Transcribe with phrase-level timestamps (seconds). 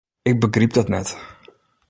[0.21, 1.17] Ik begryp dat net.